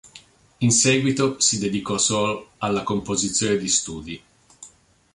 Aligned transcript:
In 0.61 0.71
seguito 0.71 1.39
si 1.39 1.59
dedicò 1.59 1.95
solo 1.99 2.53
alla 2.57 2.81
composizione 2.81 3.55
di 3.57 3.67
studi. 3.67 4.23